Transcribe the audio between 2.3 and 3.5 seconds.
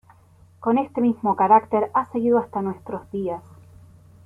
hasta nuestros días.